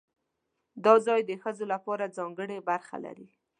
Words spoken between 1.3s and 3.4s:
ښځو لپاره ځانګړې برخه لري.